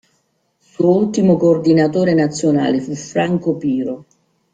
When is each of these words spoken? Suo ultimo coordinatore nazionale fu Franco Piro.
Suo 0.75 0.95
ultimo 0.95 1.37
coordinatore 1.37 2.15
nazionale 2.15 2.81
fu 2.81 2.95
Franco 2.95 3.53
Piro. 3.55 4.05